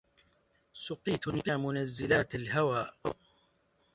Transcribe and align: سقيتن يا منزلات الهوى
سقيتن 0.73 1.41
يا 1.47 1.57
منزلات 1.57 2.35
الهوى 2.35 2.91